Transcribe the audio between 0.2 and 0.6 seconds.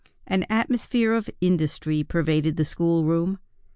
An